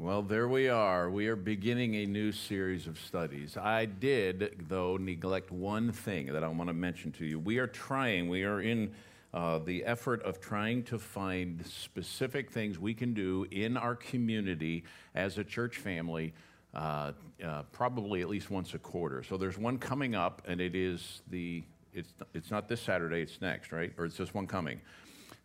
[0.00, 1.10] Well, there we are.
[1.10, 3.56] We are beginning a new series of studies.
[3.56, 7.40] I did, though, neglect one thing that I want to mention to you.
[7.40, 8.92] We are trying, we are in
[9.34, 14.84] uh, the effort of trying to find specific things we can do in our community
[15.16, 16.32] as a church family,
[16.74, 17.10] uh,
[17.44, 19.24] uh, probably at least once a quarter.
[19.24, 23.40] So there's one coming up, and it is the, it's, it's not this Saturday, it's
[23.40, 23.92] next, right?
[23.98, 24.80] Or it's just one coming.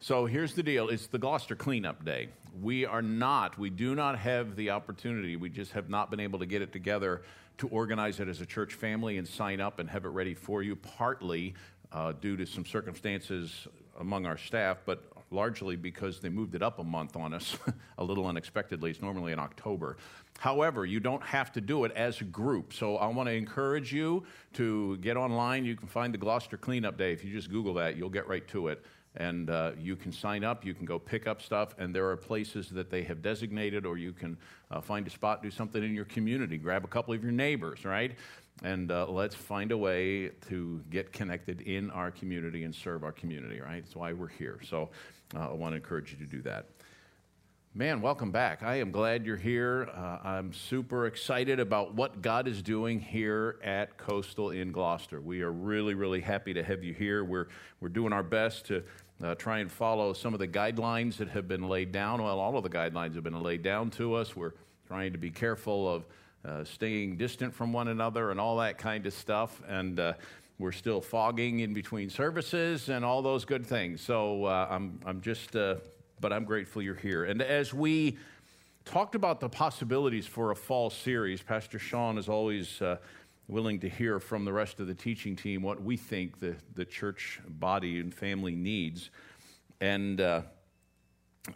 [0.03, 2.27] So here's the deal it's the Gloucester Cleanup Day.
[2.61, 6.39] We are not, we do not have the opportunity, we just have not been able
[6.39, 7.21] to get it together
[7.59, 10.61] to organize it as a church family and sign up and have it ready for
[10.61, 11.53] you, partly
[11.93, 13.65] uh, due to some circumstances
[14.01, 17.57] among our staff, but largely because they moved it up a month on us
[17.97, 18.91] a little unexpectedly.
[18.91, 19.95] It's normally in October.
[20.37, 22.73] However, you don't have to do it as a group.
[22.73, 25.63] So I want to encourage you to get online.
[25.63, 27.13] You can find the Gloucester Cleanup Day.
[27.13, 28.83] If you just Google that, you'll get right to it
[29.15, 32.17] and uh, you can sign up, you can go pick up stuff, and there are
[32.17, 34.37] places that they have designated, or you can
[34.71, 37.85] uh, find a spot, do something in your community, grab a couple of your neighbors,
[37.85, 38.15] right?
[38.63, 43.11] And uh, let's find a way to get connected in our community and serve our
[43.11, 43.83] community, right?
[43.83, 44.59] That's why we're here.
[44.67, 44.89] So
[45.35, 46.67] uh, I want to encourage you to do that.
[47.75, 48.61] Man, welcome back.
[48.61, 49.89] I am glad you're here.
[49.95, 55.19] Uh, I'm super excited about what God is doing here at Coastal in Gloucester.
[55.19, 57.23] We are really, really happy to have you here.
[57.23, 57.47] We're,
[57.81, 58.83] we're doing our best to
[59.21, 62.21] uh, try and follow some of the guidelines that have been laid down.
[62.21, 64.35] Well, all of the guidelines have been laid down to us.
[64.35, 64.53] We're
[64.87, 66.05] trying to be careful of
[66.45, 69.61] uh, staying distant from one another and all that kind of stuff.
[69.67, 70.13] And uh,
[70.59, 74.01] we're still fogging in between services and all those good things.
[74.01, 75.75] So uh, I'm, I'm just, uh,
[76.19, 77.25] but I'm grateful you're here.
[77.25, 78.17] And as we
[78.85, 82.97] talked about the possibilities for a fall series, Pastor Sean is always uh,
[83.47, 86.85] willing to hear from the rest of the teaching team what we think the, the
[86.85, 89.09] church body and family needs.
[89.81, 90.43] And uh,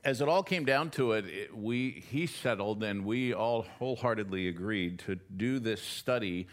[0.04, 4.48] as it all came down to it, it, we, he settled and we all wholeheartedly
[4.48, 6.48] agreed to do this study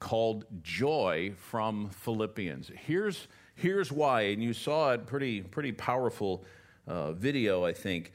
[0.00, 2.70] called Joy from Philippians.
[2.74, 6.44] Here's, here's why, and you saw it pretty, pretty powerful
[6.86, 8.12] uh, video, I think.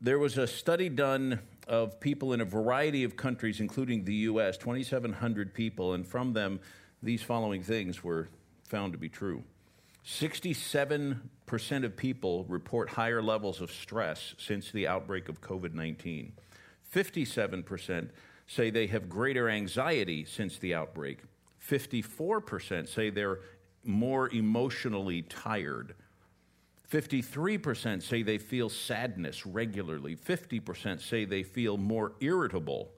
[0.00, 4.56] There was a study done of people in a variety of countries, including the U.S.,
[4.56, 6.60] 2,700 people, and from them,
[7.02, 8.28] these following things were
[8.64, 9.42] found to be true.
[10.06, 11.20] 67%
[11.84, 16.32] of people report higher levels of stress since the outbreak of COVID 19.
[16.92, 18.08] 57%
[18.46, 21.18] say they have greater anxiety since the outbreak.
[21.66, 23.40] 54% say they're
[23.84, 25.94] more emotionally tired.
[26.92, 30.14] 53% say they feel sadness regularly.
[30.14, 32.90] 50% say they feel more irritable.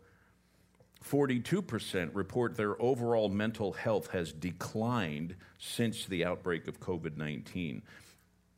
[1.08, 7.82] 42% report their overall mental health has declined since the outbreak of COVID 19.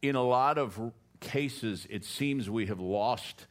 [0.01, 3.47] In a lot of cases, it seems we have lost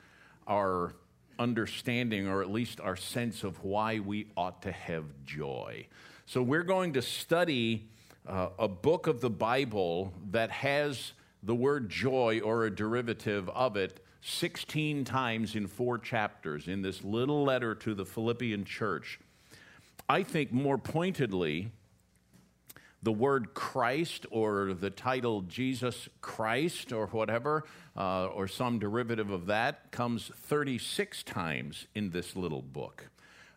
[0.47, 0.96] our
[1.38, 5.85] understanding or at least our sense of why we ought to have joy.
[6.25, 7.90] So, we're going to study
[8.25, 11.13] uh, a book of the Bible that has
[11.45, 17.03] the word joy or a derivative of it 16 times in four chapters in this
[17.03, 19.19] little letter to the Philippian church.
[20.09, 21.72] I think more pointedly,
[23.03, 29.45] the word Christ or the title Jesus Christ or whatever, uh, or some derivative of
[29.45, 33.09] that, comes 36 times in this little book.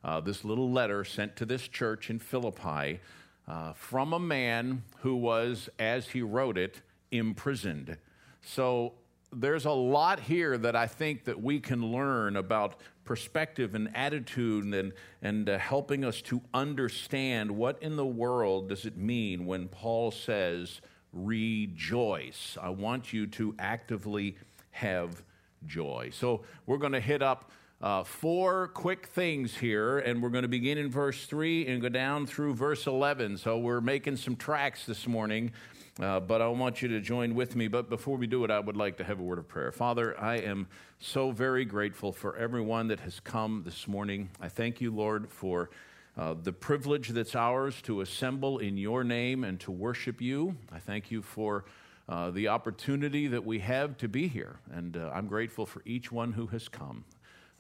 [0.05, 3.01] Uh, this little letter sent to this church in Philippi
[3.49, 7.97] uh, from a man who was, as he wrote it, imprisoned.
[8.43, 8.95] So
[9.33, 14.65] there's a lot here that I think that we can learn about perspective and attitude
[14.65, 14.93] and,
[15.23, 20.11] and uh, helping us to understand what in the world does it mean when Paul
[20.11, 20.81] says,
[21.13, 22.57] rejoice.
[22.61, 24.37] I want you to actively
[24.73, 25.23] have
[25.67, 26.11] joy.
[26.13, 30.49] So we're going to hit up uh, four quick things here, and we're going to
[30.49, 33.39] begin in verse 3 and go down through verse 11.
[33.39, 35.53] So we're making some tracks this morning
[36.01, 37.69] uh, but I want you to join with me.
[37.69, 39.73] But before we do it, I would like to have a word of prayer.
[39.73, 40.69] Father, I am
[41.01, 44.31] so very grateful for everyone that has come this morning.
[44.41, 45.71] I thank you, Lord, for
[46.17, 50.57] uh, the privilege that's ours to assemble in your name and to worship you.
[50.73, 51.65] I thank you for
[52.09, 54.61] uh, the opportunity that we have to be here.
[54.73, 57.05] And uh, I'm grateful for each one who has come.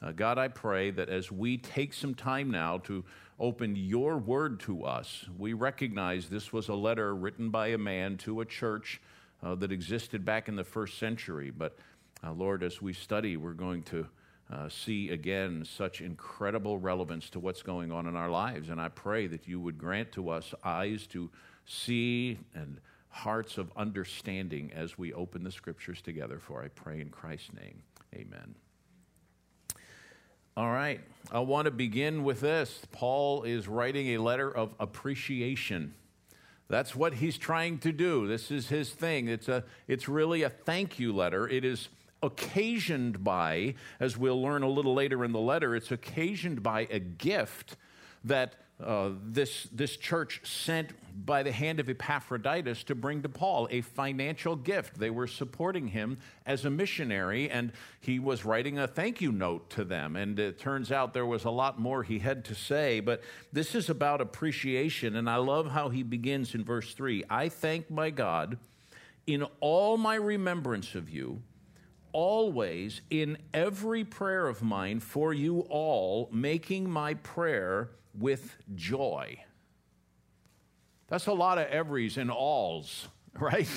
[0.01, 3.05] Uh, God, I pray that as we take some time now to
[3.39, 5.27] opened your word to us.
[5.37, 9.01] We recognize this was a letter written by a man to a church
[9.43, 11.51] uh, that existed back in the first century.
[11.51, 11.79] But
[12.25, 14.07] uh, Lord, as we study, we're going to
[14.53, 18.71] uh, see again such incredible relevance to what's going on in our lives.
[18.71, 21.31] And I pray that you would grant to us eyes to
[21.67, 22.81] see and
[23.11, 26.39] hearts of understanding as we open the scriptures together.
[26.39, 27.83] For I pray in Christ's name.
[28.15, 28.55] Amen.
[30.59, 31.01] All right.
[31.31, 32.81] I want to begin with this.
[32.91, 35.95] Paul is writing a letter of appreciation.
[36.67, 38.27] That's what he's trying to do.
[38.27, 39.29] This is his thing.
[39.29, 41.47] It's, a, it's really a thank you letter.
[41.47, 41.91] It is
[42.25, 46.99] occasioned by, as we'll learn a little later in the letter, it's occasioned by a
[46.99, 47.77] gift
[48.25, 50.93] that uh, this, this church sent
[51.27, 54.99] by the hand of Epaphroditus to bring to Paul a financial gift.
[55.01, 59.69] They were supporting him as a missionary, and he was writing a thank you note
[59.71, 60.15] to them.
[60.15, 63.23] And it turns out there was a lot more he had to say, but
[63.53, 65.17] this is about appreciation.
[65.17, 68.59] And I love how he begins in verse 3 I thank my God
[69.27, 71.43] in all my remembrance of you
[72.13, 79.39] always in every prayer of mine for you all, making my prayer with joy.
[81.09, 83.69] That's a lot of everys and alls, right?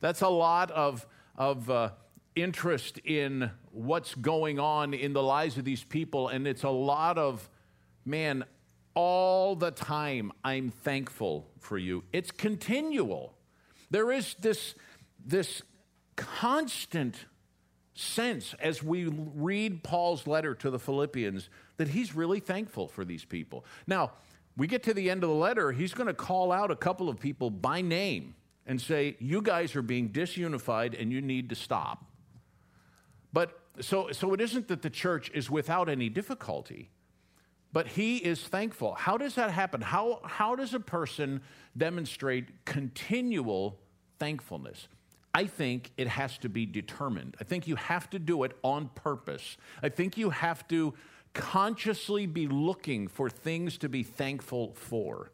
[0.00, 1.06] That's a lot of,
[1.36, 1.90] of uh,
[2.34, 7.18] interest in what's going on in the lives of these people, and it's a lot
[7.18, 7.48] of,
[8.04, 8.44] man,
[8.94, 12.02] all the time I'm thankful for you.
[12.12, 13.34] It's continual.
[13.90, 14.74] There is this,
[15.24, 15.62] this
[16.16, 17.16] constant
[17.94, 21.48] sense as we read Paul's letter to the Philippians
[21.80, 23.64] that he's really thankful for these people.
[23.86, 24.12] Now,
[24.54, 27.08] we get to the end of the letter, he's going to call out a couple
[27.08, 28.34] of people by name
[28.66, 32.04] and say, You guys are being disunified and you need to stop.
[33.32, 36.90] But so, so it isn't that the church is without any difficulty,
[37.72, 38.92] but he is thankful.
[38.92, 39.80] How does that happen?
[39.80, 41.40] How, how does a person
[41.78, 43.78] demonstrate continual
[44.18, 44.86] thankfulness?
[45.32, 47.36] I think it has to be determined.
[47.40, 49.56] I think you have to do it on purpose.
[49.82, 50.94] I think you have to
[51.32, 55.30] consciously be looking for things to be thankful for.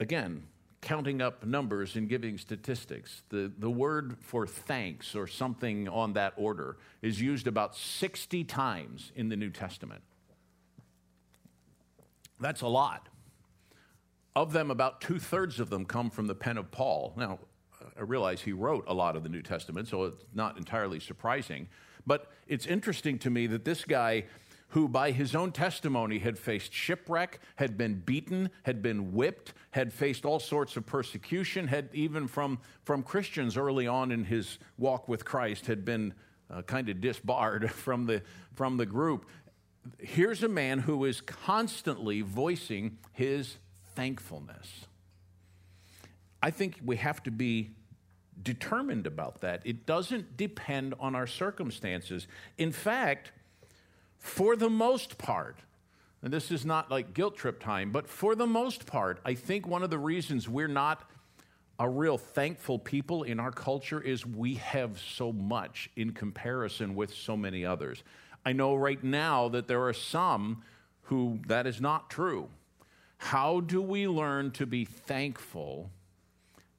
[0.00, 0.44] Again,
[0.86, 3.22] counting up numbers and giving statistics.
[3.30, 9.10] The, the word for thanks or something on that order is used about 60 times
[9.16, 10.02] in the New Testament.
[12.38, 13.08] That's a lot.
[14.34, 17.14] Of them, about two thirds of them come from the pen of Paul.
[17.16, 17.38] Now,
[17.98, 21.68] I realize he wrote a lot of the New Testament, so it's not entirely surprising.
[22.06, 24.24] But it's interesting to me that this guy,
[24.68, 29.92] who by his own testimony had faced shipwreck, had been beaten, had been whipped, had
[29.92, 35.08] faced all sorts of persecution, had even from, from Christians early on in his walk
[35.08, 36.14] with Christ, had been
[36.50, 38.22] uh, kind of disbarred from the,
[38.54, 39.26] from the group.
[39.98, 43.56] Here's a man who is constantly voicing his
[43.94, 44.86] thankfulness.
[46.42, 47.70] I think we have to be
[48.42, 49.62] determined about that.
[49.64, 52.26] It doesn't depend on our circumstances.
[52.58, 53.32] In fact,
[54.18, 55.58] for the most part,
[56.22, 59.66] and this is not like guilt trip time, but for the most part, I think
[59.66, 61.08] one of the reasons we're not
[61.78, 67.12] a real thankful people in our culture is we have so much in comparison with
[67.12, 68.02] so many others.
[68.44, 70.62] I know right now that there are some
[71.02, 72.48] who that is not true.
[73.18, 75.90] How do we learn to be thankful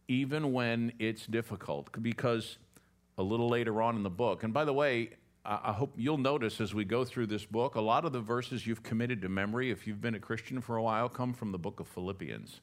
[0.08, 1.90] even when it's difficult?
[2.02, 2.58] Because
[3.18, 5.12] a little later on in the book, and by the way,
[5.50, 8.68] I hope you'll notice as we go through this book, a lot of the verses
[8.68, 11.58] you've committed to memory, if you've been a Christian for a while, come from the
[11.58, 12.60] book of Philippians.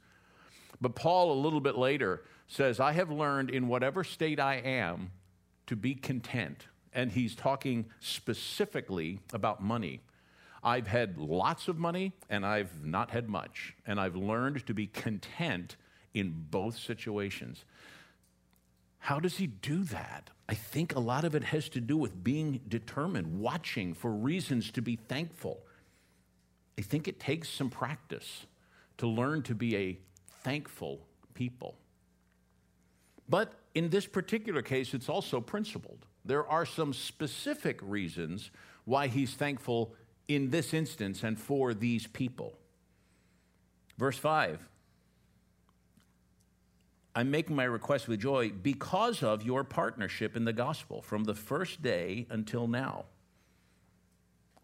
[0.82, 5.12] But Paul, a little bit later, says, I have learned in whatever state I am
[5.66, 6.66] to be content.
[6.92, 10.02] And he's talking specifically about money.
[10.62, 13.74] I've had lots of money and I've not had much.
[13.86, 15.76] And I've learned to be content
[16.14, 17.64] in both situations.
[18.98, 20.30] How does he do that?
[20.48, 24.70] I think a lot of it has to do with being determined, watching for reasons
[24.72, 25.60] to be thankful.
[26.78, 28.46] I think it takes some practice
[28.98, 29.98] to learn to be a
[30.42, 31.00] thankful
[31.34, 31.76] people.
[33.28, 36.06] But in this particular case, it's also principled.
[36.24, 38.50] There are some specific reasons
[38.84, 39.94] why he's thankful
[40.28, 42.54] in this instance and for these people.
[43.98, 44.58] Verse 5
[47.14, 51.34] I'm making my request with joy because of your partnership in the gospel from the
[51.34, 53.04] first day until now.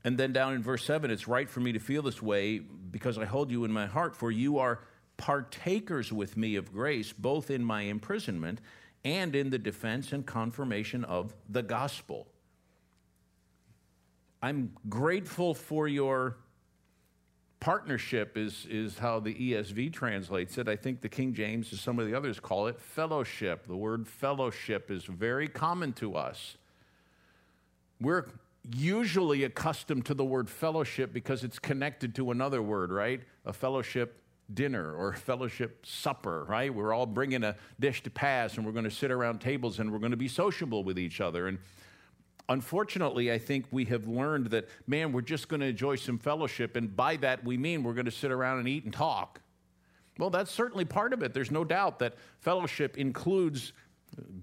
[0.03, 3.19] And then down in verse 7, it's right for me to feel this way because
[3.19, 4.81] I hold you in my heart, for you are
[5.17, 8.61] partakers with me of grace, both in my imprisonment
[9.05, 12.27] and in the defense and confirmation of the gospel.
[14.43, 16.39] I'm grateful for your
[17.61, 20.69] partnership, is, is how the ESV translates it.
[20.69, 23.67] I think the King James, as some of the others call it, fellowship.
[23.67, 26.57] The word fellowship is very common to us.
[28.01, 28.27] We're
[28.75, 33.21] usually accustomed to the word fellowship because it's connected to another word, right?
[33.45, 36.75] A fellowship dinner or fellowship supper, right?
[36.75, 39.93] We're all bringing a dish to pass and we're going to sit around tables and
[39.93, 41.47] we're going to be sociable with each other.
[41.47, 41.59] And
[42.49, 46.75] Unfortunately, I think we have learned that, man, we're just going to enjoy some fellowship,
[46.75, 49.41] and by that we mean we're going to sit around and eat and talk.
[50.19, 51.33] Well, that's certainly part of it.
[51.33, 53.73] There's no doubt that fellowship includes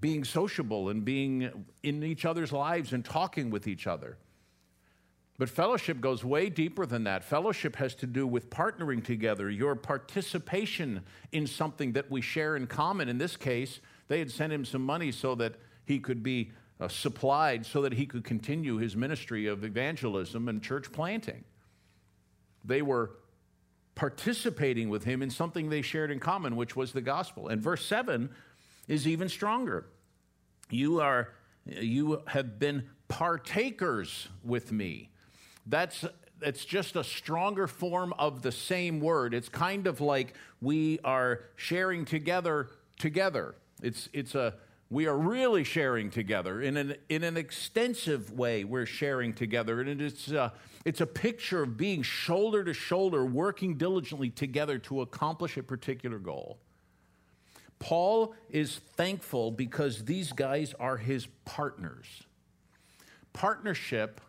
[0.00, 4.16] being sociable and being in each other's lives and talking with each other.
[5.38, 7.22] But fellowship goes way deeper than that.
[7.22, 12.66] Fellowship has to do with partnering together, your participation in something that we share in
[12.66, 13.08] common.
[13.08, 16.88] In this case, they had sent him some money so that he could be uh,
[16.88, 21.44] supplied, so that he could continue his ministry of evangelism and church planting.
[22.64, 23.12] They were
[23.94, 27.48] participating with him in something they shared in common, which was the gospel.
[27.48, 28.30] And verse 7
[28.86, 29.86] is even stronger.
[30.70, 31.32] You are
[31.66, 35.10] you have been partakers with me.
[35.66, 36.04] That's
[36.40, 39.34] it's just a stronger form of the same word.
[39.34, 42.68] It's kind of like we are sharing together
[42.98, 43.54] together.
[43.82, 44.54] It's it's a
[44.90, 48.64] we are really sharing together in an, in an extensive way.
[48.64, 50.50] We're sharing together and it's a, uh,
[50.84, 56.18] it's a picture of being shoulder to shoulder working diligently together to accomplish a particular
[56.18, 56.58] goal.
[57.78, 62.06] Paul is thankful because these guys are his partners.
[63.32, 64.20] Partnership,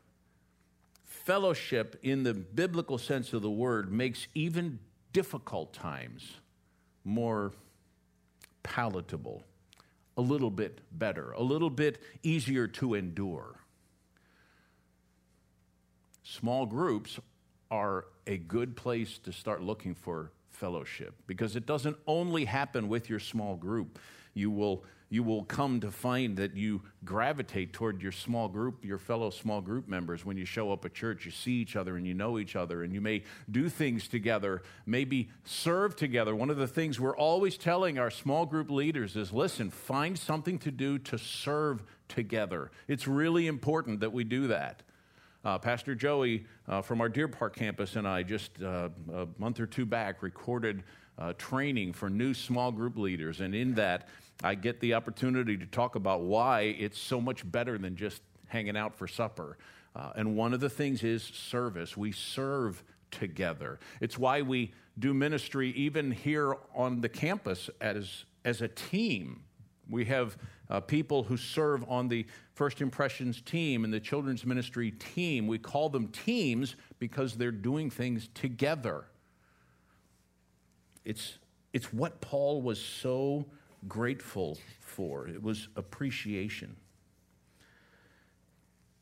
[1.06, 4.80] fellowship in the biblical sense of the word, makes even
[5.13, 6.34] difficult times
[7.04, 7.54] more
[8.62, 9.44] palatable,
[10.18, 13.60] a little bit better, a little bit easier to endure.
[16.24, 17.20] Small groups
[17.72, 23.10] are a good place to start looking for fellowship because it doesn't only happen with
[23.10, 23.98] your small group.
[24.34, 29.00] You will, you will come to find that you gravitate toward your small group, your
[29.00, 30.24] fellow small group members.
[30.24, 32.84] When you show up at church, you see each other and you know each other,
[32.84, 36.36] and you may do things together, maybe serve together.
[36.36, 40.60] One of the things we're always telling our small group leaders is listen, find something
[40.60, 42.72] to do to serve together.
[42.88, 44.84] It's really important that we do that.
[45.44, 49.60] Uh, Pastor Joey uh, from our Deer Park campus and I just uh, a month
[49.60, 50.84] or two back recorded
[51.18, 53.39] uh, training for new small group leaders.
[53.39, 54.10] And in that,
[54.43, 58.77] I get the opportunity to talk about why it's so much better than just hanging
[58.77, 59.58] out for supper.
[59.96, 61.98] Uh, and one of the things is service.
[61.98, 63.79] We serve together.
[64.01, 69.41] It's why we do ministry even here on the campus as, as a team.
[69.89, 70.38] We have
[70.69, 75.48] uh, people who serve on the First Impressions team and the children's ministry team.
[75.48, 79.05] We call them teams because they're doing things together.
[81.03, 81.39] It's,
[81.74, 83.48] it's what Paul was so
[83.88, 86.75] grateful for, it was appreciation.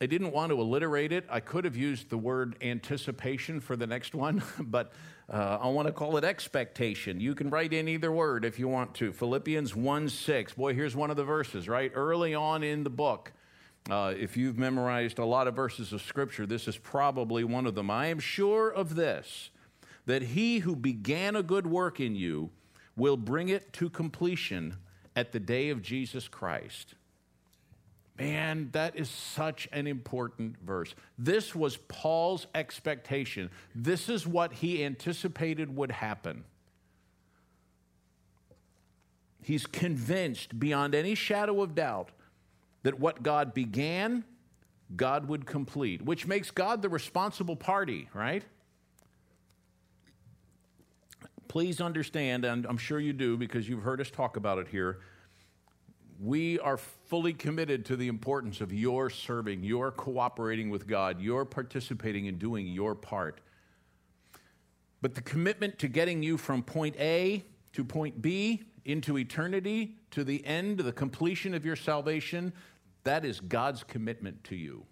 [0.00, 1.24] I didn't want to alliterate it.
[1.28, 4.92] I could have used the word anticipation for the next one, but
[5.32, 7.20] uh, I want to call it expectation.
[7.20, 9.12] You can write in either word if you want to.
[9.12, 10.52] Philippians 1 6.
[10.54, 11.90] Boy, here's one of the verses, right?
[11.92, 13.32] Early on in the book.
[13.90, 17.74] Uh, if you've memorized a lot of verses of Scripture, this is probably one of
[17.74, 17.90] them.
[17.90, 19.50] I am sure of this,
[20.06, 22.50] that he who began a good work in you
[22.98, 24.76] will bring it to completion
[25.16, 26.94] at the day of Jesus Christ.
[28.18, 30.94] Man, that is such an important verse.
[31.16, 33.48] This was Paul's expectation.
[33.74, 36.44] This is what he anticipated would happen.
[39.40, 42.10] He's convinced beyond any shadow of doubt
[42.82, 44.24] that what God began,
[44.94, 48.42] God would complete, which makes God the responsible party, right?
[51.48, 55.00] Please understand, and I'm sure you do because you've heard us talk about it here
[56.20, 61.44] we are fully committed to the importance of your serving, your cooperating with God, your
[61.44, 63.40] participating in doing your part.
[65.00, 70.24] But the commitment to getting you from point A to point B into eternity, to
[70.24, 72.52] the end, the completion of your salvation,
[73.04, 74.84] that is God's commitment to you.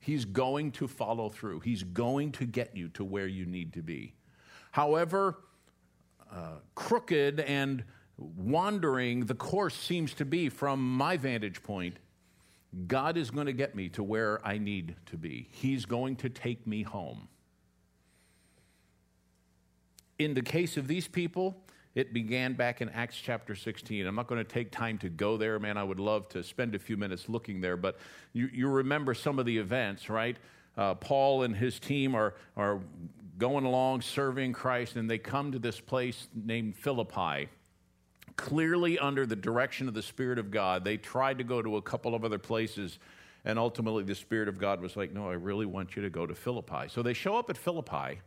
[0.00, 3.82] He's going to follow through, He's going to get you to where you need to
[3.82, 4.14] be.
[4.70, 5.38] However,
[6.34, 7.84] uh, crooked and
[8.16, 11.96] wandering the course seems to be from my vantage point,
[12.86, 15.48] God is going to get me to where I need to be.
[15.52, 17.28] He's going to take me home.
[20.18, 21.56] In the case of these people,
[21.94, 24.04] it began back in Acts chapter 16.
[24.06, 25.76] I'm not going to take time to go there, man.
[25.76, 27.98] I would love to spend a few minutes looking there, but
[28.32, 30.36] you, you remember some of the events, right?
[30.76, 32.80] Uh, Paul and his team are, are
[33.38, 37.48] going along serving Christ, and they come to this place named Philippi
[38.36, 40.84] clearly under the direction of the Spirit of God.
[40.84, 42.98] They tried to go to a couple of other places,
[43.44, 46.26] and ultimately the Spirit of God was like, No, I really want you to go
[46.26, 46.88] to Philippi.
[46.88, 48.20] So they show up at Philippi,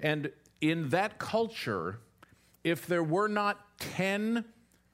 [0.00, 1.98] and in that culture,
[2.62, 4.44] if there were not 10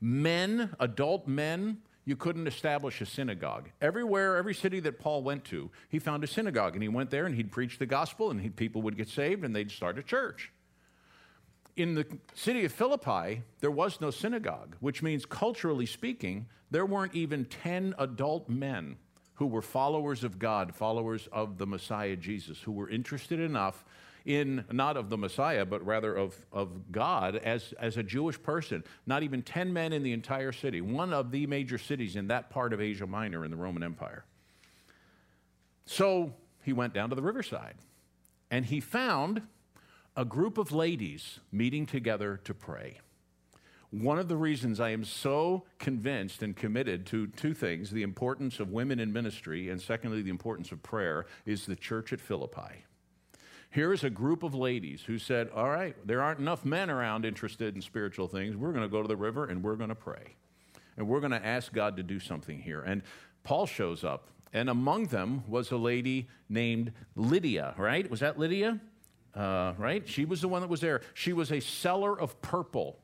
[0.00, 3.68] men, adult men, you couldn't establish a synagogue.
[3.80, 7.26] Everywhere, every city that Paul went to, he found a synagogue and he went there
[7.26, 10.02] and he'd preach the gospel and he, people would get saved and they'd start a
[10.02, 10.52] church.
[11.76, 17.14] In the city of Philippi, there was no synagogue, which means, culturally speaking, there weren't
[17.14, 18.96] even 10 adult men
[19.34, 23.84] who were followers of God, followers of the Messiah Jesus, who were interested enough
[24.24, 28.84] in not of the Messiah, but rather of, of God as, as a Jewish person.
[29.06, 32.50] Not even 10 men in the entire city, one of the major cities in that
[32.50, 34.24] part of Asia Minor in the Roman Empire.
[35.86, 37.74] So he went down to the riverside
[38.50, 39.42] and he found
[40.16, 42.98] a group of ladies meeting together to pray.
[43.90, 48.60] One of the reasons I am so convinced and committed to two things the importance
[48.60, 52.84] of women in ministry, and secondly, the importance of prayer is the church at Philippi.
[53.70, 57.24] Here is a group of ladies who said, All right, there aren't enough men around
[57.24, 58.56] interested in spiritual things.
[58.56, 60.34] We're going to go to the river and we're going to pray.
[60.96, 62.82] And we're going to ask God to do something here.
[62.82, 63.02] And
[63.44, 68.10] Paul shows up, and among them was a lady named Lydia, right?
[68.10, 68.80] Was that Lydia?
[69.34, 70.06] Uh, right?
[70.06, 71.00] She was the one that was there.
[71.14, 72.98] She was a seller of purple.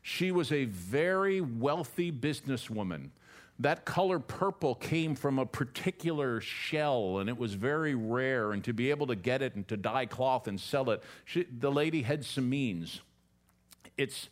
[0.00, 3.10] She was a very wealthy businesswoman
[3.58, 8.52] that color purple came from a particular shell and it was very rare.
[8.52, 11.44] And to be able to get it and to dye cloth and sell it she,
[11.44, 13.00] the lady had some means.
[13.96, 14.28] It's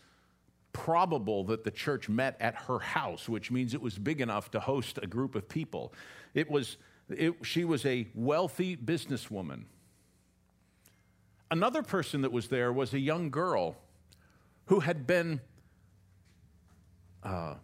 [0.73, 4.61] probable that the church met at her house which means it was big enough to
[4.61, 5.93] host a group of people.
[6.35, 6.77] It was
[7.09, 9.65] it, she was a wealthy businesswoman.
[11.51, 13.77] Another person that was there was a young girl
[14.67, 15.41] who had been
[17.23, 17.55] uh,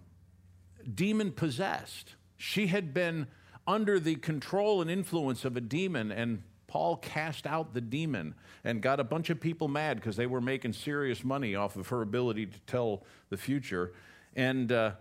[0.94, 2.14] demon possessed.
[2.37, 3.26] She had been
[3.66, 8.34] under the control and influence of a demon, and Paul cast out the demon
[8.64, 11.88] and got a bunch of people mad because they were making serious money off of
[11.88, 13.92] her ability to tell the future.
[14.37, 14.92] And uh,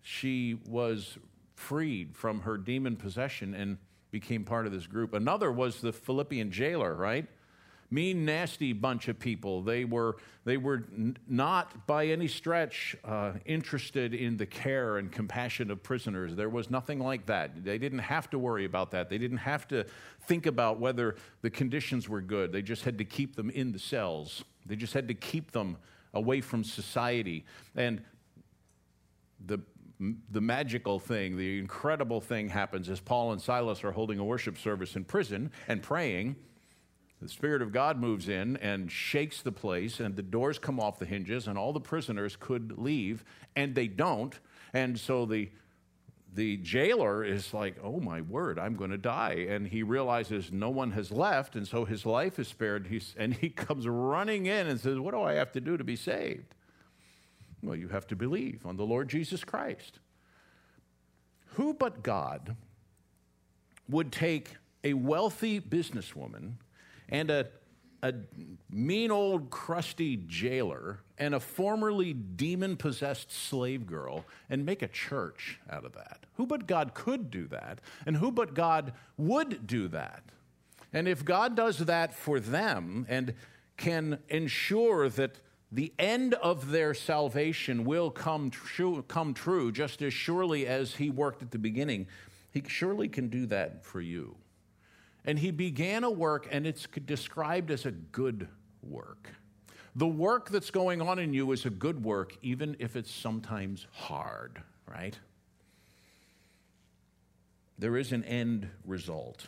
[0.00, 1.18] she was
[1.54, 3.78] freed from her demon possession and
[4.10, 5.12] became part of this group.
[5.12, 7.26] Another was the Philippian jailer, right?
[7.94, 9.62] Mean, nasty bunch of people.
[9.62, 15.10] They were, they were n- not by any stretch uh, interested in the care and
[15.10, 16.34] compassion of prisoners.
[16.34, 17.64] There was nothing like that.
[17.64, 19.08] They didn't have to worry about that.
[19.08, 19.86] They didn't have to
[20.26, 22.50] think about whether the conditions were good.
[22.50, 25.76] They just had to keep them in the cells, they just had to keep them
[26.12, 27.44] away from society.
[27.76, 28.02] And
[29.46, 29.60] the
[30.30, 34.58] the magical thing, the incredible thing happens as Paul and Silas are holding a worship
[34.58, 36.34] service in prison and praying
[37.24, 40.98] the Spirit of God moves in and shakes the place, and the doors come off
[40.98, 43.24] the hinges, and all the prisoners could leave,
[43.56, 44.38] and they don't.
[44.74, 45.48] And so the
[46.34, 49.46] the jailer is like, Oh my word, I'm going to die.
[49.48, 52.88] And he realizes no one has left, and so his life is spared.
[52.88, 55.84] He's, and he comes running in and says, What do I have to do to
[55.84, 56.54] be saved?
[57.62, 59.98] Well, you have to believe on the Lord Jesus Christ.
[61.54, 62.54] Who but God
[63.88, 66.56] would take a wealthy businesswoman
[67.08, 67.46] and a,
[68.02, 68.14] a
[68.70, 75.60] mean old crusty jailer and a formerly demon possessed slave girl and make a church
[75.70, 76.26] out of that.
[76.34, 77.80] Who but God could do that?
[78.04, 80.22] And who but God would do that?
[80.92, 83.34] And if God does that for them and
[83.76, 85.40] can ensure that
[85.72, 88.52] the end of their salvation will come
[89.08, 92.06] come true just as surely as He worked at the beginning,
[92.52, 94.36] He surely can do that for you.
[95.24, 98.48] And he began a work, and it's described as a good
[98.82, 99.28] work.
[99.96, 103.86] The work that's going on in you is a good work, even if it's sometimes
[103.92, 105.18] hard, right?
[107.78, 109.46] There is an end result.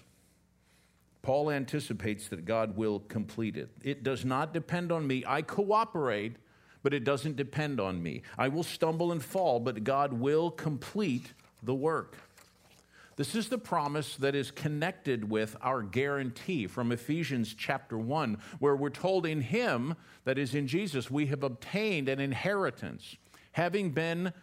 [1.23, 3.71] Paul anticipates that God will complete it.
[3.83, 5.25] It does not depend on me.
[5.27, 6.37] I cooperate,
[6.85, 8.23] but it doesn't depend on me.
[8.39, 11.33] I will stumble and fall, but God will complete
[11.65, 12.17] the work.
[13.17, 18.77] This is the promise that is connected with our guarantee from Ephesians chapter 1, where
[18.77, 23.17] we're told in Him, that is in Jesus, we have obtained an inheritance,
[23.53, 24.35] having been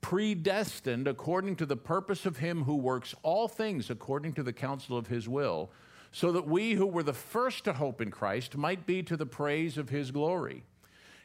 [0.00, 4.96] predestined according to the purpose of Him who works all things according to the counsel
[4.96, 5.72] of His will,
[6.12, 9.26] so that we who were the first to hope in Christ might be to the
[9.26, 10.62] praise of His glory.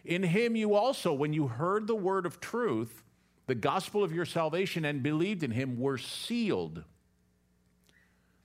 [0.04, 3.04] In Him you also, when you heard the word of truth,
[3.46, 6.84] the gospel of your salvation, and believed in Him, were sealed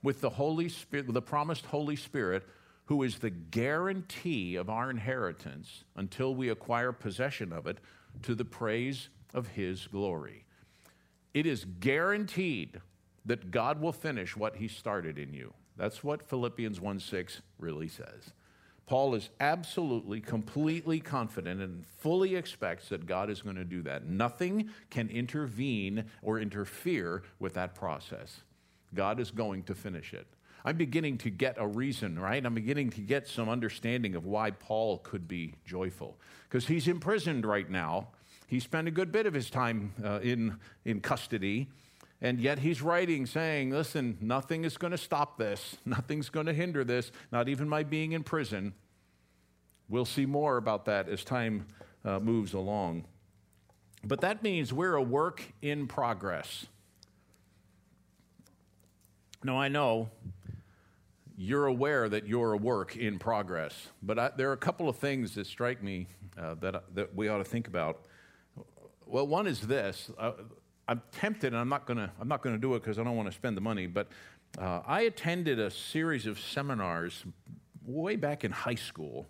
[0.03, 2.47] with the Holy Spirit, the promised Holy Spirit,
[2.85, 7.77] who is the guarantee of our inheritance until we acquire possession of it
[8.23, 10.45] to the praise of his glory.
[11.33, 12.81] It is guaranteed
[13.25, 15.53] that God will finish what he started in you.
[15.77, 18.33] That's what Philippians 1 6 really says.
[18.87, 24.05] Paul is absolutely, completely confident and fully expects that God is going to do that.
[24.05, 28.41] Nothing can intervene or interfere with that process.
[28.93, 30.27] God is going to finish it.
[30.63, 32.45] I'm beginning to get a reason, right?
[32.45, 36.17] I'm beginning to get some understanding of why Paul could be joyful.
[36.47, 38.09] Because he's imprisoned right now.
[38.47, 41.69] He spent a good bit of his time uh, in, in custody.
[42.21, 45.77] And yet he's writing saying, listen, nothing is going to stop this.
[45.85, 48.73] Nothing's going to hinder this, not even my being in prison.
[49.89, 51.65] We'll see more about that as time
[52.05, 53.05] uh, moves along.
[54.03, 56.67] But that means we're a work in progress.
[59.43, 60.09] Now, I know
[61.35, 63.73] you're aware that you're a work in progress,
[64.03, 67.27] but I, there are a couple of things that strike me uh, that, that we
[67.27, 68.05] ought to think about.
[69.07, 70.11] Well, one is this.
[70.19, 70.33] Uh,
[70.87, 73.03] I'm tempted, and I'm not going to I'm not going to do it because I
[73.03, 73.87] don't want to spend the money.
[73.87, 74.09] But
[74.59, 77.23] uh, I attended a series of seminars
[77.83, 79.25] way back in high school,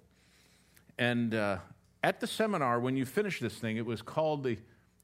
[0.97, 1.59] and uh,
[2.03, 4.57] at the seminar, when you finish this thing, it was called the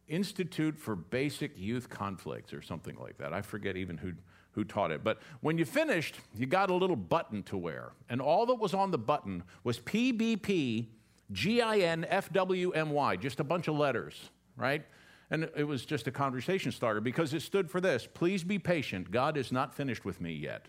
[0.08, 3.34] Institute for Basic Youth Conflicts or something like that.
[3.34, 4.14] I forget even who
[4.58, 5.04] who taught it.
[5.04, 7.92] But when you finished, you got a little button to wear.
[8.10, 10.88] And all that was on the button was PBP
[11.32, 14.84] GINFWMY, just a bunch of letters, right?
[15.30, 19.12] And it was just a conversation starter because it stood for this Please be patient.
[19.12, 20.66] God is not finished with me yet.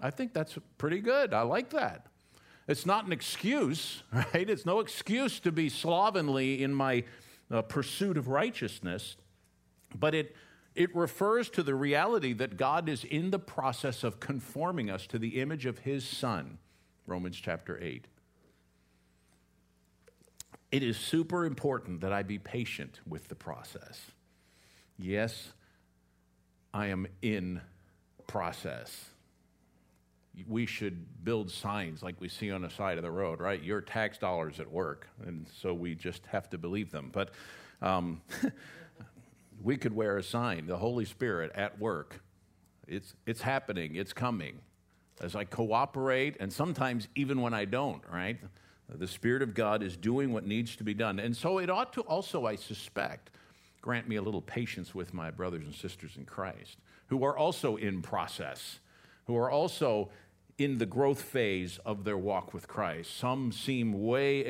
[0.00, 1.32] I think that's pretty good.
[1.32, 2.08] I like that.
[2.66, 4.50] It's not an excuse, right?
[4.50, 7.04] It's no excuse to be slovenly in my
[7.52, 9.16] uh, pursuit of righteousness,
[9.94, 10.34] but it
[10.74, 15.18] it refers to the reality that God is in the process of conforming us to
[15.18, 16.58] the image of his Son,
[17.06, 18.06] Romans chapter 8.
[20.72, 24.00] It is super important that I be patient with the process.
[24.98, 25.52] Yes,
[26.72, 27.60] I am in
[28.26, 29.10] process.
[30.48, 33.62] We should build signs like we see on the side of the road, right?
[33.62, 37.10] Your tax dollars at work, and so we just have to believe them.
[37.12, 37.30] But
[37.80, 38.20] um,
[39.64, 42.20] we could wear a sign the Holy Spirit at work.
[42.86, 44.60] It's, it's happening, it's coming.
[45.20, 48.38] As I cooperate, and sometimes even when I don't, right?
[48.88, 51.18] The Spirit of God is doing what needs to be done.
[51.18, 53.30] And so it ought to also, I suspect,
[53.80, 57.76] grant me a little patience with my brothers and sisters in Christ who are also
[57.76, 58.80] in process,
[59.26, 60.10] who are also
[60.58, 63.16] in the growth phase of their walk with Christ.
[63.16, 64.40] Some seem way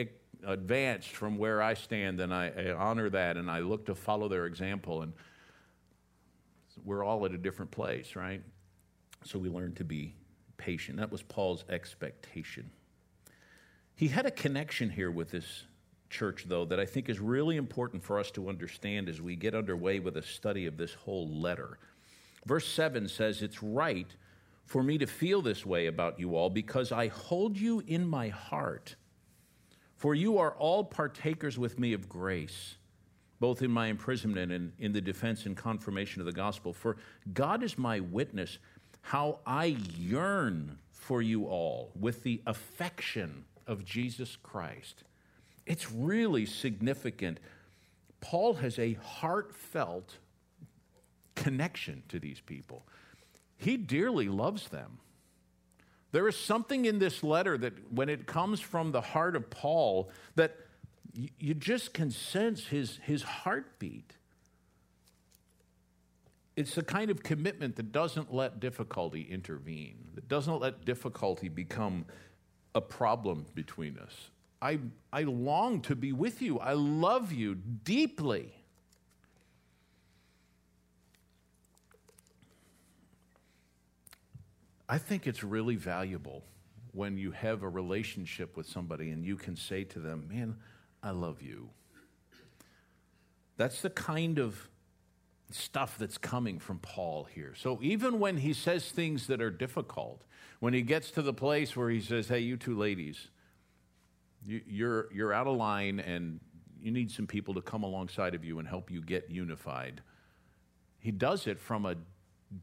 [0.46, 4.28] advanced from where I stand, and I, I honor that, and I look to follow
[4.28, 5.02] their example.
[5.02, 5.12] And
[6.84, 8.42] we're all at a different place, right?
[9.24, 10.14] So we learn to be
[10.56, 10.98] patient.
[10.98, 12.70] That was Paul's expectation.
[13.94, 15.64] He had a connection here with this
[16.10, 19.54] church, though, that I think is really important for us to understand as we get
[19.54, 21.78] underway with a study of this whole letter.
[22.44, 24.08] Verse 7 says, It's right
[24.66, 28.28] for me to feel this way about you all because I hold you in my
[28.28, 28.96] heart
[29.96, 32.76] for you are all partakers with me of grace,
[33.40, 36.72] both in my imprisonment and in the defense and confirmation of the gospel.
[36.72, 36.96] For
[37.32, 38.58] God is my witness
[39.00, 45.04] how I yearn for you all with the affection of Jesus Christ.
[45.66, 47.38] It's really significant.
[48.20, 50.16] Paul has a heartfelt
[51.34, 52.86] connection to these people.
[53.56, 54.98] He dearly loves them.
[56.14, 60.10] There is something in this letter that, when it comes from the heart of Paul,
[60.36, 60.54] that
[61.40, 64.12] you just can sense his, his heartbeat.
[66.54, 72.04] It's the kind of commitment that doesn't let difficulty intervene, that doesn't let difficulty become
[72.76, 74.30] a problem between us.
[74.62, 74.78] I,
[75.12, 76.60] I long to be with you.
[76.60, 78.54] I love you deeply.
[84.94, 86.44] I think it's really valuable
[86.92, 90.54] when you have a relationship with somebody and you can say to them, Man,
[91.02, 91.70] I love you.
[93.56, 94.68] That's the kind of
[95.50, 97.54] stuff that's coming from Paul here.
[97.56, 100.22] So even when he says things that are difficult,
[100.60, 103.30] when he gets to the place where he says, Hey, you two ladies,
[104.46, 106.38] you're, you're out of line and
[106.80, 110.02] you need some people to come alongside of you and help you get unified.
[111.00, 111.96] He does it from a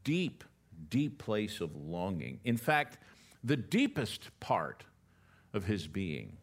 [0.02, 0.44] deep
[0.90, 2.40] deep place of longing.
[2.44, 2.98] In fact,
[3.44, 4.84] the deepest part
[5.52, 6.36] of his being.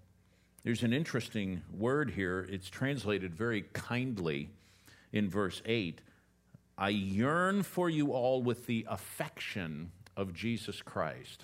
[0.63, 2.47] There's an interesting word here.
[2.49, 4.49] It's translated very kindly
[5.13, 6.01] in verse 8.
[6.77, 11.43] I yearn for you all with the affection of Jesus Christ.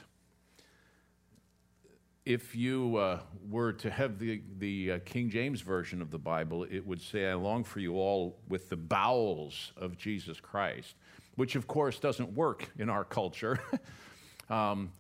[2.25, 3.19] If you uh,
[3.49, 7.29] were to have the, the uh, King James Version of the Bible, it would say,
[7.29, 10.95] I long for you all with the bowels of Jesus Christ
[11.35, 13.59] which of course doesn't work in our culture.
[14.49, 14.91] um,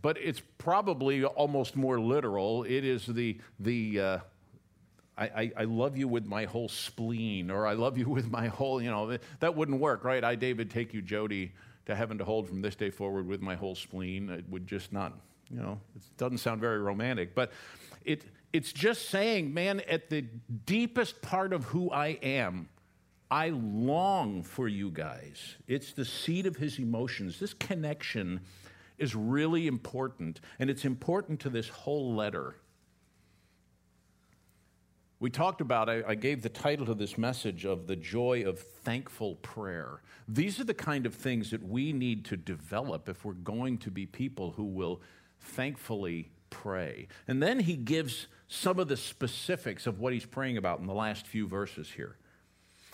[0.00, 2.64] but it's probably almost more literal.
[2.64, 4.18] It is the, the uh,
[5.16, 8.48] I, I, I, love you with my whole spleen, or I love you with my
[8.48, 10.24] whole, you know, that wouldn't work, right?
[10.24, 11.52] I, David, take you, Jody,
[11.86, 14.30] to heaven to hold from this day forward with my whole spleen.
[14.30, 15.12] It would just not,
[15.50, 17.34] you know, it doesn't sound very romantic.
[17.34, 17.52] But
[18.04, 20.22] it, it's just saying, man, at the
[20.66, 22.68] deepest part of who I am,
[23.32, 25.56] I long for you guys.
[25.66, 27.40] It's the seat of his emotions.
[27.40, 28.42] This connection
[28.98, 32.56] is really important, and it's important to this whole letter.
[35.18, 38.58] We talked about, I, I, gave the title to this message of the joy of
[38.58, 40.02] thankful prayer.
[40.28, 43.90] These are the kind of things that we need to develop if we're going to
[43.90, 45.00] be people who will
[45.40, 47.08] thankfully pray.
[47.26, 50.92] And then he gives some of the specifics of what he's praying about in the
[50.92, 52.18] last few verses here.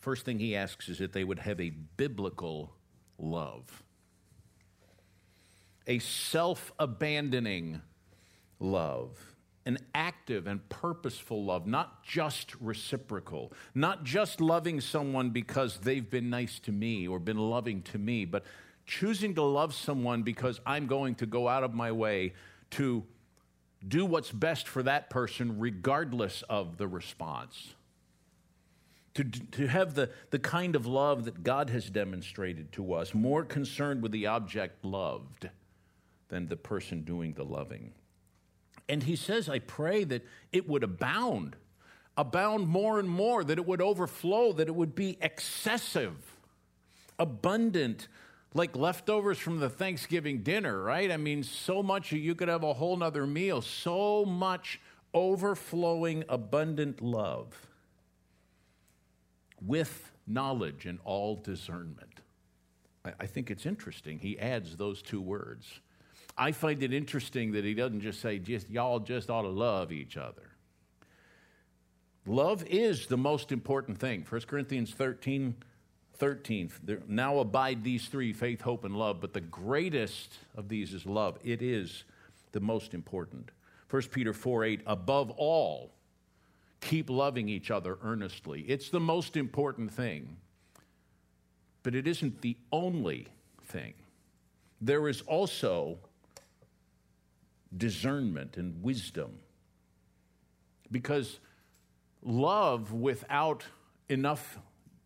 [0.00, 2.72] First thing he asks is that they would have a biblical
[3.18, 3.82] love
[5.86, 7.82] a self abandoning
[8.60, 9.18] love,
[9.66, 16.30] an active and purposeful love, not just reciprocal, not just loving someone because they've been
[16.30, 18.44] nice to me or been loving to me, but
[18.86, 22.34] choosing to love someone because I'm going to go out of my way
[22.72, 23.04] to
[23.86, 27.74] do what's best for that person regardless of the response.
[29.20, 33.44] To, to have the, the kind of love that God has demonstrated to us, more
[33.44, 35.50] concerned with the object loved
[36.30, 37.92] than the person doing the loving.
[38.88, 41.56] And he says, I pray that it would abound,
[42.16, 46.16] abound more and more, that it would overflow, that it would be excessive,
[47.18, 48.08] abundant,
[48.54, 51.10] like leftovers from the Thanksgiving dinner, right?
[51.10, 54.80] I mean, so much you could have a whole nother meal, so much
[55.12, 57.66] overflowing, abundant love
[59.64, 62.20] with knowledge and all discernment.
[63.04, 64.18] I, I think it's interesting.
[64.18, 65.80] He adds those two words
[66.36, 69.92] I find it interesting that he doesn't just say, just, y'all just ought to love
[69.92, 70.50] each other.
[72.26, 74.24] Love is the most important thing.
[74.28, 75.54] 1 Corinthians 13,
[76.14, 76.70] 13.
[77.08, 81.38] Now abide these three faith, hope, and love, but the greatest of these is love.
[81.42, 82.04] It is
[82.52, 83.50] the most important.
[83.90, 85.92] 1 Peter 4 8, above all,
[86.80, 88.62] keep loving each other earnestly.
[88.62, 90.36] It's the most important thing,
[91.82, 93.28] but it isn't the only
[93.62, 93.94] thing.
[94.80, 95.98] There is also
[97.76, 99.38] discernment and wisdom.
[100.90, 101.38] Because
[102.22, 103.64] love without
[104.08, 104.58] enough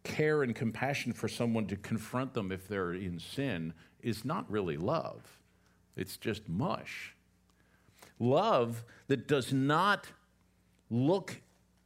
[0.02, 4.76] care and compassion for someone to confront them if they're in sin is not really
[4.76, 5.40] love,
[5.96, 7.14] it's just mush.
[8.18, 10.06] Love that does not
[10.90, 11.40] look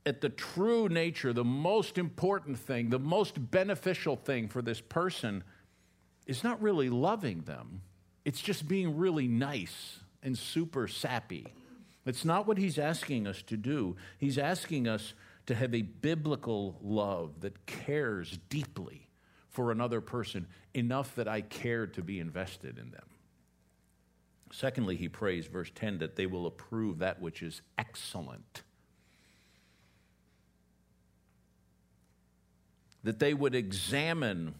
[0.08, 5.44] at the true nature, the most important thing, the most beneficial thing for this person
[6.26, 7.82] is not really loving them.
[8.24, 11.46] It's just being really nice and super sappy.
[12.06, 13.96] It's not what he's asking us to do.
[14.16, 15.12] He's asking us
[15.46, 19.08] to have a biblical love that cares deeply
[19.50, 23.04] for another person, enough that I care to be invested in them.
[24.52, 28.62] Secondly, he prays, verse 10, that they will approve that which is excellent.
[33.08, 34.54] That they would examine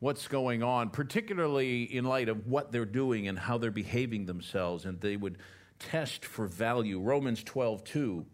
[0.00, 4.84] what's going on, particularly in light of what they're doing and how they're behaving themselves,
[4.84, 5.38] and they would
[5.78, 7.00] test for value.
[7.00, 8.26] Romans 12, 2,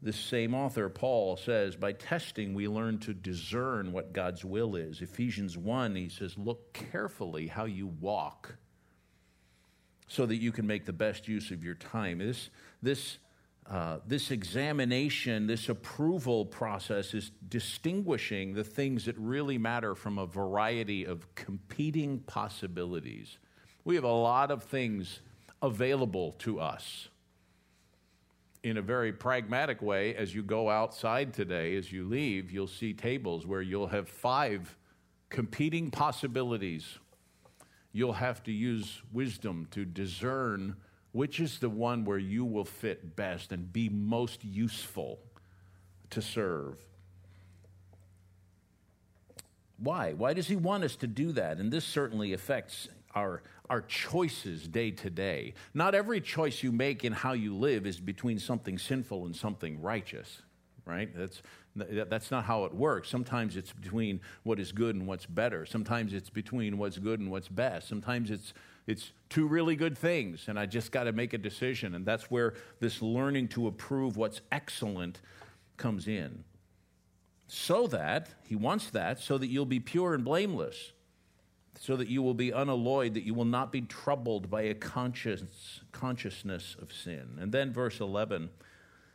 [0.00, 5.02] this same author, Paul, says, By testing, we learn to discern what God's will is.
[5.02, 8.56] Ephesians 1, he says, Look carefully how you walk
[10.08, 12.16] so that you can make the best use of your time.
[12.16, 12.48] This,
[12.80, 13.18] this
[13.68, 20.26] uh, this examination, this approval process is distinguishing the things that really matter from a
[20.26, 23.38] variety of competing possibilities.
[23.84, 25.20] We have a lot of things
[25.62, 27.08] available to us.
[28.62, 32.92] In a very pragmatic way, as you go outside today, as you leave, you'll see
[32.92, 34.76] tables where you'll have five
[35.28, 36.98] competing possibilities.
[37.92, 40.76] You'll have to use wisdom to discern
[41.12, 45.18] which is the one where you will fit best and be most useful
[46.10, 46.76] to serve?
[49.78, 50.12] Why?
[50.12, 51.58] Why does he want us to do that?
[51.58, 55.54] And this certainly affects our, our choices day to day.
[55.74, 59.80] Not every choice you make in how you live is between something sinful and something
[59.80, 60.42] righteous,
[60.84, 61.10] right?
[61.16, 61.42] That's,
[61.74, 63.08] that's not how it works.
[63.08, 65.64] Sometimes it's between what is good and what's better.
[65.64, 67.88] Sometimes it's between what's good and what's best.
[67.88, 68.52] Sometimes it's,
[68.86, 71.94] it's two really good things, and I just got to make a decision.
[71.94, 75.20] And that's where this learning to approve what's excellent
[75.76, 76.44] comes in.
[77.46, 80.92] So that, he wants that, so that you'll be pure and blameless
[81.80, 85.80] so that you will be unalloyed, that you will not be troubled by a conscious,
[85.92, 87.38] consciousness of sin.
[87.40, 88.50] And then, verse 11,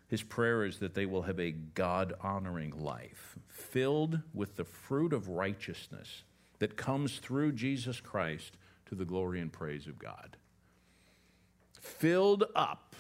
[0.08, 5.14] his prayer is that they will have a God honoring life, filled with the fruit
[5.14, 6.24] of righteousness
[6.58, 10.38] that comes through Jesus Christ to the glory and praise of God.
[11.80, 12.96] Filled up,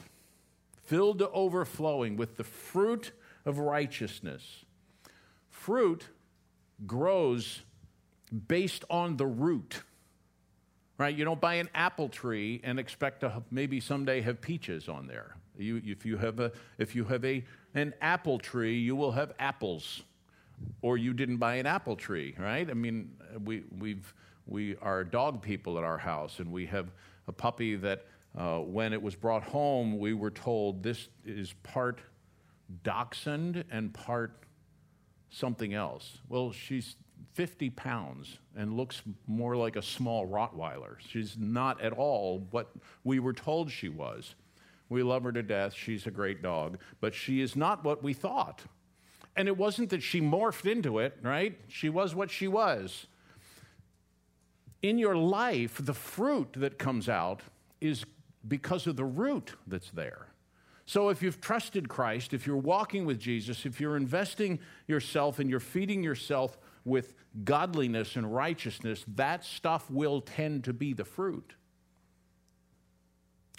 [0.83, 3.11] filled to overflowing with the fruit
[3.45, 4.65] of righteousness.
[5.49, 6.09] Fruit
[6.85, 7.61] grows
[8.47, 9.81] based on the root.
[10.97, 11.15] Right?
[11.15, 15.35] You don't buy an apple tree and expect to maybe someday have peaches on there.
[15.57, 17.43] You, if you have, a, if you have a,
[17.73, 20.03] an apple tree, you will have apples.
[20.81, 22.69] Or you didn't buy an apple tree, right?
[22.69, 23.11] I mean,
[23.43, 24.13] we, we've,
[24.45, 26.91] we are dog people at our house, and we have
[27.27, 28.05] a puppy that
[28.37, 31.99] uh, when it was brought home, we were told this is part
[32.83, 34.43] dachshund and part
[35.29, 36.19] something else.
[36.29, 36.95] Well, she's
[37.33, 40.95] 50 pounds and looks more like a small Rottweiler.
[40.99, 42.71] She's not at all what
[43.03, 44.35] we were told she was.
[44.89, 45.73] We love her to death.
[45.73, 48.61] She's a great dog, but she is not what we thought.
[49.35, 51.59] And it wasn't that she morphed into it, right?
[51.67, 53.07] She was what she was.
[54.81, 57.41] In your life, the fruit that comes out
[57.81, 58.05] is
[58.47, 60.27] because of the root that's there.
[60.87, 65.49] So, if you've trusted Christ, if you're walking with Jesus, if you're investing yourself and
[65.49, 71.55] you're feeding yourself with godliness and righteousness, that stuff will tend to be the fruit.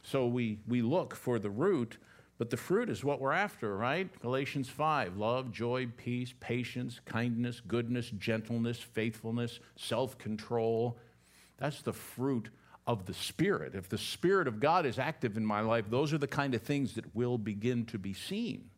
[0.04, 1.98] So we, we look for the root,
[2.38, 4.08] but the fruit is what we're after, right?
[4.20, 10.96] Galatians 5 love, joy, peace, patience, kindness, goodness, gentleness, faithfulness, self control.
[11.58, 12.50] That's the fruit
[12.86, 13.74] of the Spirit.
[13.74, 16.62] If the Spirit of God is active in my life, those are the kind of
[16.62, 18.70] things that will begin to be seen.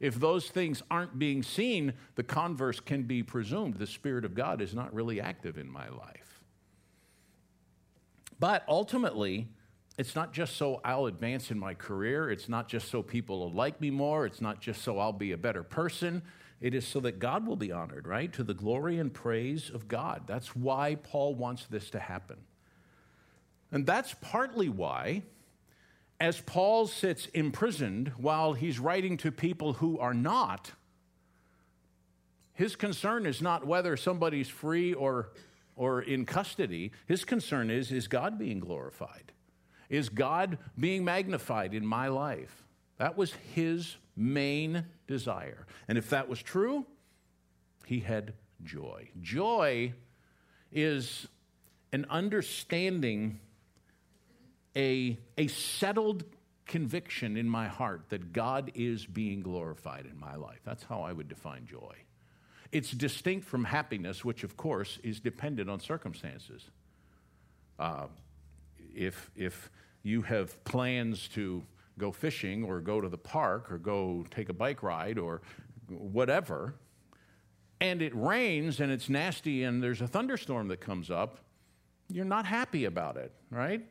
[0.00, 3.74] If those things aren't being seen, the converse can be presumed.
[3.74, 6.42] The Spirit of God is not really active in my life.
[8.40, 9.48] But ultimately,
[9.96, 12.30] it's not just so I'll advance in my career.
[12.30, 14.26] It's not just so people will like me more.
[14.26, 16.22] It's not just so I'll be a better person.
[16.64, 18.32] It is so that God will be honored, right?
[18.32, 20.22] To the glory and praise of God.
[20.26, 22.38] That's why Paul wants this to happen.
[23.70, 25.24] And that's partly why
[26.18, 30.72] as Paul sits imprisoned while he's writing to people who are not,
[32.54, 35.32] his concern is not whether somebody's free or,
[35.76, 36.92] or in custody.
[37.04, 39.32] His concern is is God being glorified?
[39.90, 42.64] Is God being magnified in my life?
[42.96, 45.66] That was his main desire.
[45.88, 46.86] And if that was true,
[47.86, 49.10] he had joy.
[49.20, 49.92] Joy
[50.72, 51.26] is
[51.92, 53.40] an understanding
[54.76, 56.24] a, a settled
[56.66, 60.60] conviction in my heart that God is being glorified in my life.
[60.64, 61.94] That's how I would define joy.
[62.72, 66.70] It's distinct from happiness, which, of course, is dependent on circumstances.
[67.78, 68.06] Uh,
[68.94, 69.70] if, if
[70.02, 71.62] you have plans to
[71.98, 75.42] go fishing or go to the park or go take a bike ride or
[75.88, 76.74] whatever,
[77.80, 81.40] and it rains and it's nasty and there's a thunderstorm that comes up,
[82.08, 83.84] you're not happy about it, right?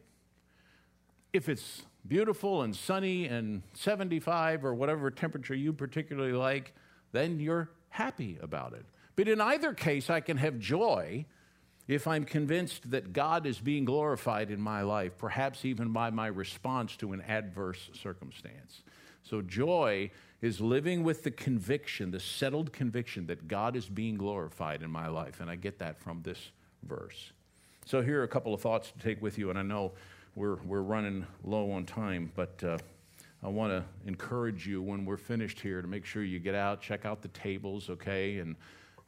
[1.33, 6.73] if it's beautiful and sunny and 75 or whatever temperature you particularly like,
[7.11, 8.85] then you're happy about it.
[9.15, 11.25] But in either case, I can have joy
[11.87, 16.27] if I'm convinced that God is being glorified in my life, perhaps even by my
[16.27, 18.83] response to an adverse circumstance.
[19.23, 24.81] So, joy is living with the conviction, the settled conviction that God is being glorified
[24.81, 25.39] in my life.
[25.39, 26.51] And I get that from this
[26.83, 27.31] verse.
[27.85, 29.49] So, here are a couple of thoughts to take with you.
[29.49, 29.93] And I know
[30.35, 32.77] we're, we're running low on time, but uh,
[33.43, 36.81] I want to encourage you when we're finished here to make sure you get out,
[36.81, 38.55] check out the tables, okay, and,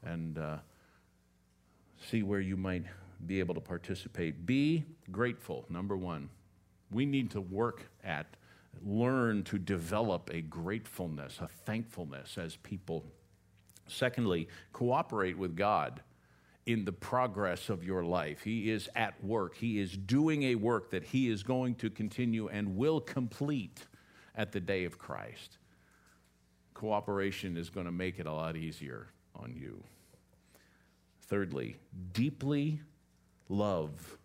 [0.04, 0.58] and uh,
[2.00, 2.86] see where you might
[3.26, 4.46] be able to participate.
[4.46, 6.30] Be grateful, number one.
[6.92, 8.26] We need to work at,
[8.86, 13.04] learn to develop a gratefulness, a thankfulness as people.
[13.88, 16.02] Secondly, cooperate with God
[16.66, 18.42] in the progress of your life.
[18.42, 19.56] He is at work.
[19.56, 23.86] He is doing a work that He is going to continue and will complete
[24.36, 25.58] at the day of Christ.
[26.74, 29.84] Cooperation is going to make it a lot easier on you.
[31.28, 31.78] Thirdly,
[32.14, 32.82] deeply
[33.50, 34.18] love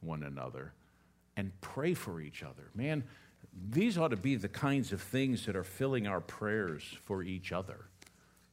[0.00, 0.72] one another
[1.36, 2.70] and pray for each other.
[2.74, 3.04] Man,
[3.70, 7.52] these ought to be the kinds of things that are filling our prayers for each
[7.52, 7.86] other.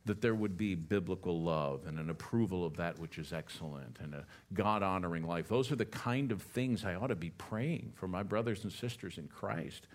[0.05, 4.13] That there would be biblical love and an approval of that which is excellent and
[4.13, 5.47] a God honoring life.
[5.47, 8.71] Those are the kind of things I ought to be praying for my brothers and
[8.71, 9.87] sisters in Christ.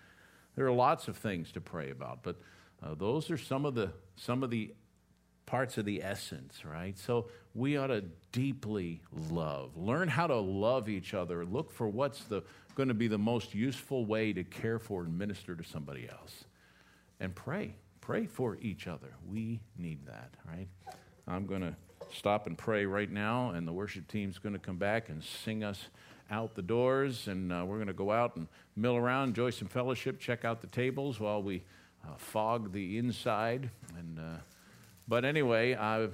[0.55, 2.35] There are lots of things to pray about, but
[2.83, 4.73] uh, those are some of the some of the
[5.45, 6.97] parts of the essence, right?
[6.97, 9.75] So we ought to deeply love.
[9.75, 11.45] Learn how to love each other.
[11.45, 12.43] Look for what's the,
[12.75, 16.45] going to be the most useful way to care for and minister to somebody else.
[17.19, 17.75] And pray.
[17.99, 19.13] Pray for each other.
[19.29, 20.67] We need that, right?
[21.27, 21.75] I'm going to
[22.13, 25.63] stop and pray right now, and the worship team's going to come back and sing
[25.63, 25.87] us
[26.31, 27.27] out the doors.
[27.27, 30.61] And uh, we're going to go out and mill around, enjoy some fellowship, check out
[30.61, 31.63] the tables while we
[32.05, 33.69] uh, fog the inside.
[33.97, 34.17] And.
[34.17, 34.37] Uh,
[35.07, 36.07] but anyway, I,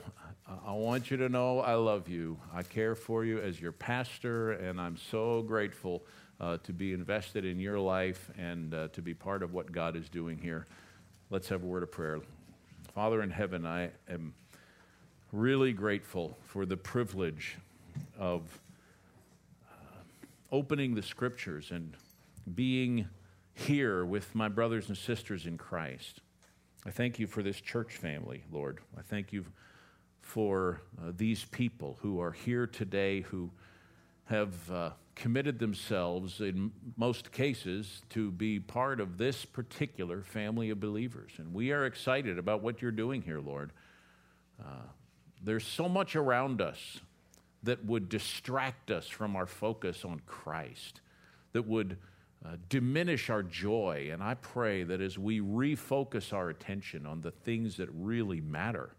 [0.65, 2.39] I want you to know I love you.
[2.53, 6.03] I care for you as your pastor, and I'm so grateful
[6.39, 9.95] uh, to be invested in your life and uh, to be part of what God
[9.95, 10.65] is doing here.
[11.29, 12.19] Let's have a word of prayer.
[12.93, 14.33] Father in heaven, I am
[15.31, 17.57] really grateful for the privilege
[18.17, 18.41] of
[19.69, 19.75] uh,
[20.51, 21.93] opening the scriptures and
[22.55, 23.07] being
[23.53, 26.21] here with my brothers and sisters in Christ.
[26.87, 28.79] I thank you for this church family, Lord.
[28.97, 29.43] I thank you
[30.21, 33.51] for uh, these people who are here today who
[34.27, 40.79] have uh, committed themselves, in most cases, to be part of this particular family of
[40.79, 41.31] believers.
[41.39, 43.73] And we are excited about what you're doing here, Lord.
[44.57, 44.87] Uh,
[45.43, 47.01] there's so much around us
[47.63, 51.01] that would distract us from our focus on Christ,
[51.51, 51.97] that would
[52.47, 54.09] uh, diminish our joy.
[54.11, 58.91] And I pray that as we refocus our attention on the things that really matter,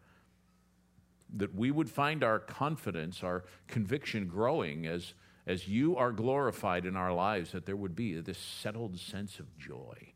[1.34, 5.14] that we would find our confidence, our conviction growing as,
[5.46, 9.56] as you are glorified in our lives, that there would be this settled sense of
[9.56, 10.12] joy.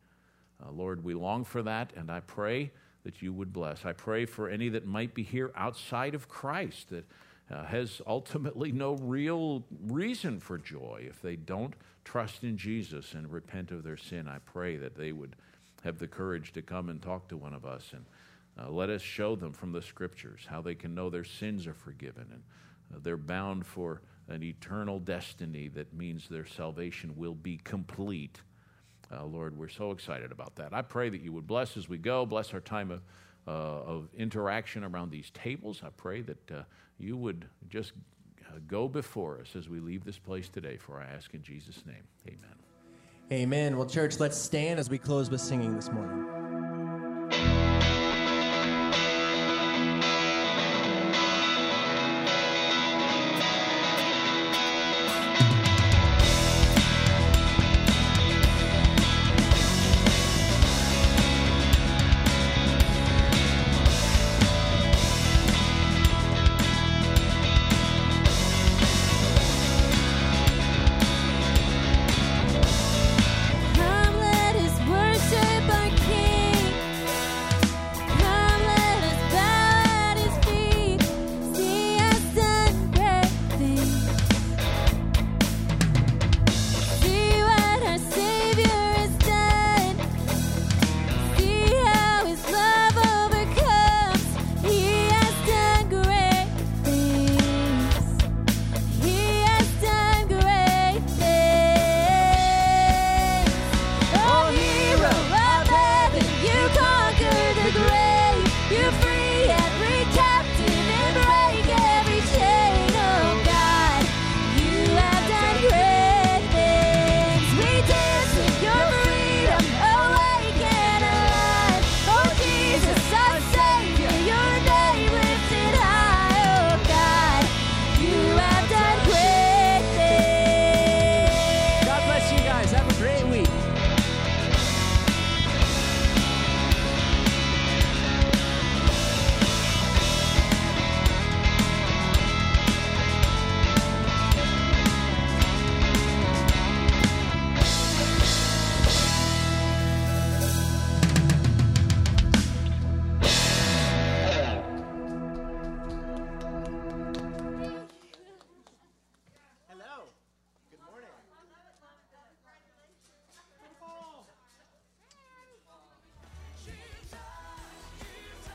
[0.63, 2.71] Uh, Lord, we long for that, and I pray
[3.05, 3.87] that you would bless.
[3.87, 7.07] I pray for any that might be here outside of Christ that
[7.51, 11.75] uh, has ultimately no real reason for joy if they don't
[12.05, 14.29] trust in Jesus and repent of their sin.
[14.29, 15.37] I pray that they would
[15.85, 18.05] have the courage to come and talk to one of us and
[18.59, 21.75] uh, let us show them from the scriptures how they can know their sins are
[21.75, 22.43] forgiven and
[22.95, 28.41] uh, they're bound for an eternal destiny that means their salvation will be complete.
[29.11, 30.73] Uh, Lord, we're so excited about that.
[30.73, 33.03] I pray that you would bless as we go, bless our time of,
[33.47, 35.83] uh, of interaction around these tables.
[35.85, 36.63] I pray that uh,
[36.99, 37.93] you would just
[38.53, 41.85] Uh, go before us as we leave this place today, for I ask in Jesus'
[41.87, 42.05] name.
[42.27, 42.55] Amen.
[43.33, 43.77] Amen.
[43.77, 46.52] Well, church, let's stand as we close with singing this morning.